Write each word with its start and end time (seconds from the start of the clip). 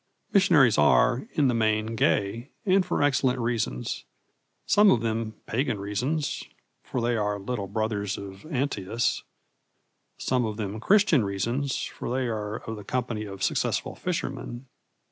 Missionaries 0.33 0.79
are, 0.79 1.27
in 1.33 1.47
the 1.47 1.53
main, 1.53 1.95
gay, 1.95 2.49
and 2.65 2.83
for 2.83 3.03
excellent 3.03 3.37
reasons 3.39 4.03
some 4.65 4.89
of 4.89 5.01
them 5.01 5.33
pagan 5.45 5.77
reasons, 5.79 6.43
for 6.81 6.99
they 7.01 7.15
are 7.15 7.37
little 7.37 7.67
brothers 7.67 8.17
of 8.17 8.41
Antæus; 8.49 9.21
some 10.17 10.43
of 10.43 10.57
them 10.57 10.79
Christian 10.79 11.23
reasons, 11.23 11.83
for 11.83 12.09
they 12.09 12.25
are 12.27 12.55
of 12.61 12.77
the 12.77 12.83
company 12.83 13.25
of 13.25 13.43
successful 13.43 13.93
fishermen. 13.93 14.65